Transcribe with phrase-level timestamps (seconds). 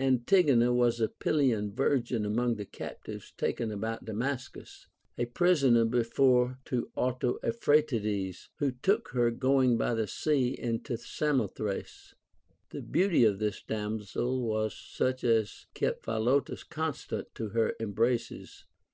[0.00, 4.86] Antigona was a Pellaean virgin among the captives taken about Damas cus,
[5.18, 10.02] a prisoner before to Autophradates, who took her going by.
[10.06, 12.14] sea into Samothrace.
[12.70, 18.64] The beauty of this damsel was such as kept Philotas constant to her embraces.